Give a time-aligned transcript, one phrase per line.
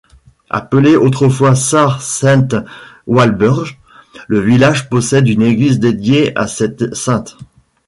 [0.49, 3.79] Appelé autrefois Sart-Sainte-Walburge,
[4.27, 7.37] le village possède une église dédiée à cette sainte.